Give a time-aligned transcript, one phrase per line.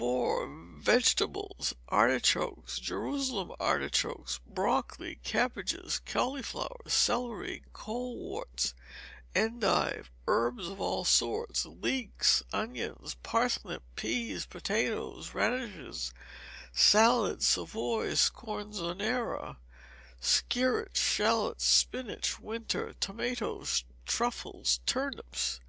[0.00, 0.48] iv.
[0.78, 1.72] Vegetables.
[1.88, 8.74] Artichokes, Jerusalem artichokes, broccoli, cabbages, cauliflowers, celery, coleworts,
[9.32, 16.12] endive, herbs of all sorts, leeks, onions, parsnips, peas, potatoes, radishes,
[16.72, 19.58] salad, Savoys, scorzonera,
[20.20, 25.60] skirrets, shalots, spinach (winter), tomatoes, truffles, turnips.